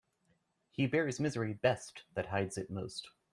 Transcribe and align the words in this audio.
He 0.71 0.87
bears 0.87 1.19
misery 1.19 1.53
best 1.53 2.05
that 2.15 2.25
hides 2.25 2.57
it 2.57 2.71
most. 2.71 3.07